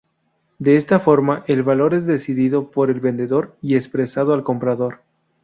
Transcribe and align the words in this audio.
De 0.57 0.77
esta 0.77 0.99
forma 0.99 1.43
el 1.45 1.61
valor 1.61 1.93
es 1.93 2.07
decidido 2.07 2.71
por 2.71 2.89
el 2.89 2.99
vendedor 2.99 3.55
y 3.61 3.75
expresado 3.75 4.33
al 4.33 4.43
comprador. 4.43 5.01